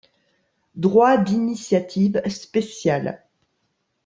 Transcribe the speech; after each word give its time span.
Droit 0.73 1.15
d'initiative 1.19 2.23
spécial. 2.27 3.23